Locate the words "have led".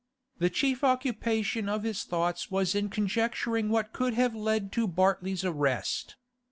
4.15-4.71